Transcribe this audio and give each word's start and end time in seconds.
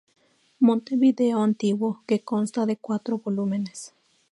Montevideo 0.59 1.43
antiguo", 1.43 2.01
que 2.07 2.23
consta 2.23 2.65
de 2.65 2.75
cuatro 2.77 3.19
volúmenes. 3.19 3.93